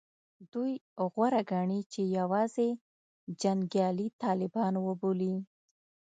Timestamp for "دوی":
0.53-0.71